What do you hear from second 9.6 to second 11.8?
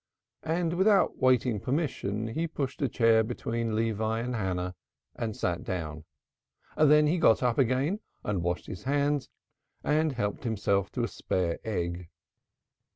and helped himself to a spare